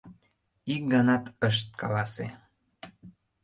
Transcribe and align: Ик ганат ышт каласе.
Ик 0.73 0.83
ганат 0.93 1.23
ышт 1.47 1.69
каласе. 1.81 2.27